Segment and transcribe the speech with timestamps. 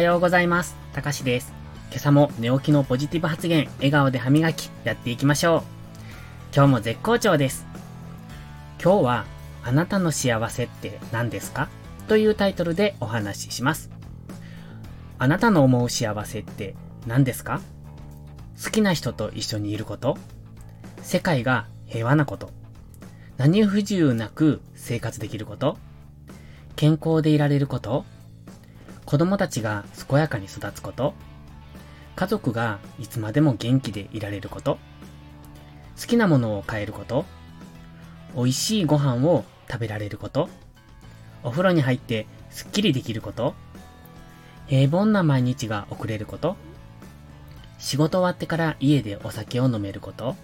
[0.00, 0.76] はようございます。
[0.94, 1.52] たかしです。
[1.90, 5.62] 今朝も寝起きのポジティブ発言、笑顔で歯磨き、やっていきましょう。
[6.56, 7.66] 今日も絶好調です。
[8.82, 9.26] 今日は、
[9.62, 11.68] あなたの幸せって何ですか？
[12.08, 13.90] というタイトルでお話しします。
[15.18, 17.60] あなたの思う幸せって何ですか？
[18.64, 20.16] 好きな人と一緒にいること
[21.02, 22.52] 世界が平和なこと
[23.36, 25.76] 何不自由なく生活できること
[26.74, 28.06] 健康でいられること
[29.10, 31.14] 子供たちが健やかに育つこと。
[32.14, 34.78] 家族がいつまでも元気でいられること。
[36.00, 37.24] 好きなものを買えること。
[38.36, 40.48] 美味しいご飯を食べられること。
[41.42, 43.54] お風呂に入ってすっきりできること。
[44.68, 46.54] 平凡な毎日が送れること。
[47.78, 50.36] 仕事終わってから家でお酒を飲めること。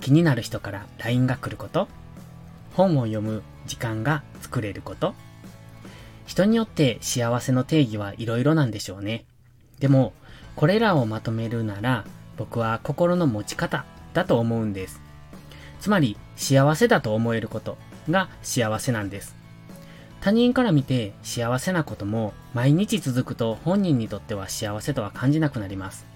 [0.00, 1.86] 気になる人から LINE が来ること。
[2.74, 5.14] 本を読む時間が作れること。
[6.30, 9.24] 人によって幸せの定義はいろいろなんでしょうね。
[9.80, 10.12] でも、
[10.54, 12.04] これらをまとめるなら、
[12.36, 15.00] 僕は心の持ち方だと思うんです。
[15.80, 17.76] つまり、幸せだと思えること
[18.08, 19.34] が幸せなんです。
[20.20, 26.06] 他人から見て幸せなことも毎日続くと本人にとっては幸せとは感じなくなります。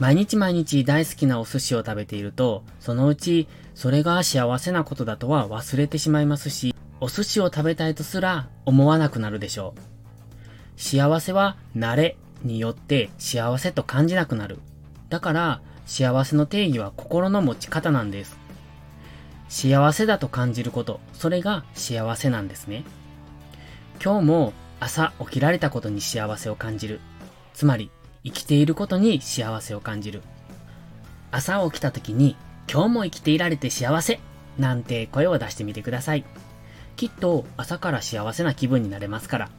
[0.00, 10.80] 毎日毎日大好きなお寿司を食べていると、そのうちそれが幸せなことだとは忘れてしまいますし、お寿司を食べたいとすら思わなくなるでしょう。
[10.80, 14.60] 幸せは慣れによって幸せと感じなくなる。
[15.08, 18.38] だから幸せの定義は心の持ち方なんです。
[19.48, 22.84] 幸せだと感じること、それが幸せなんですね。
[24.00, 27.00] 今日も朝起きられたことに幸せを感じる。
[27.52, 27.90] つまり
[28.22, 30.22] 生きていることに幸せを感じる。
[31.32, 32.36] 朝起きた時に
[32.72, 34.20] 今日も生きていられて幸せ
[34.56, 36.24] なんて声を出してみてください。
[36.96, 39.50] きっと朝から幸せな気分になれますから。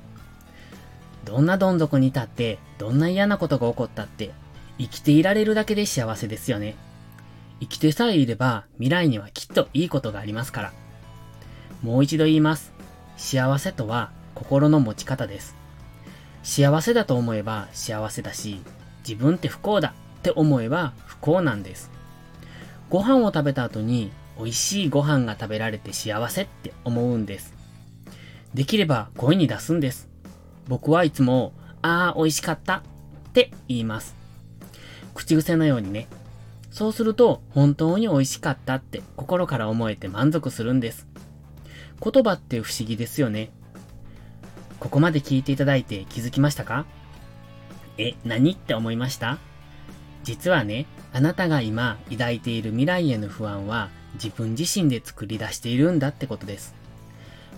[1.26, 4.32] どんなどん底に立って、どんな嫌なことが起こったって、
[4.78, 6.76] 生きていられるだけで幸せですよね。
[7.60, 10.74] 生きてさえいれば未来にはきっといいことがありますから。
[11.82, 12.74] もう一度言います。
[13.18, 15.56] 幸せとは心の持ち方です。
[16.44, 18.62] 幸せだと思えば幸せだし、
[19.08, 21.90] 自分って不幸だって思えば不幸なんです。
[22.90, 27.54] ご飯を食べた後に美味しいご飯が食べられて幸せって思うんです。
[28.54, 30.10] できれば声に出すんです。
[30.68, 32.82] 僕はいつも、ああ、美味しかったっ
[33.34, 34.16] て言います。
[35.14, 36.08] 口癖のようにね。
[36.72, 41.08] そうすると、本当に美味しかったって心から思えて満足するんです。
[42.02, 43.52] 言葉って不思議ですよね。
[44.80, 46.86] ここまで聞いていただいて気づきましたか？
[47.98, 49.38] え、何って思いました？
[50.24, 56.76] 実はね、あなたが今抱いている未来への不安は自分自身で作り出しているんだってことです。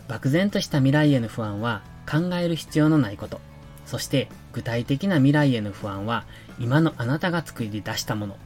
[0.08, 3.40] 漠然とした未来への不安は考える必要のないこと。
[3.86, 6.26] そして具体的な未来への不安は
[6.60, 8.38] 今のあなたが作り出したもの。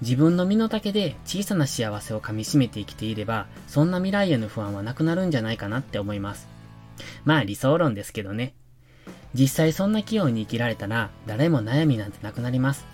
[0.00, 6.46] 自分の身の丈で小さな幸せを噛み締めて生きていれば、そんな未来への不安はなくなるんじゃないかなって思います。
[7.24, 8.54] まあ理想論ですけどね。
[9.34, 12.86] 実際そんな器用に生きられたら誰も悩みなんてなくなります。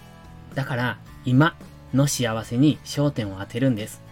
[0.55, 1.57] だから今
[1.93, 4.03] の幸せに焦点を当てるんです。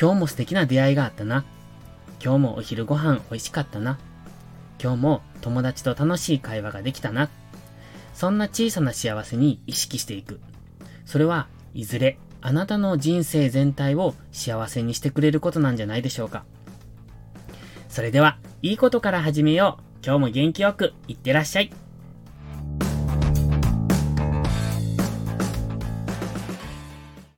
[0.00, 1.44] 今日も素敵な出会いがあったな。
[2.22, 3.98] 今日もお昼ご飯美味しかったな。
[4.82, 7.30] 今日も友達と楽しい会話ができたな。
[8.14, 10.40] そんな小さな幸せに意識していく。
[11.04, 16.44] それはいずれあなたの人生全体を幸せにしてくれることなんじゃないでしょうか。
[17.88, 20.04] それでは、いいことから始めよう。
[20.04, 21.85] 今日も元気よくいってらっしゃい。